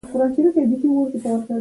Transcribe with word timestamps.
هرکله 0.09 0.49
راشئ! 1.23 1.47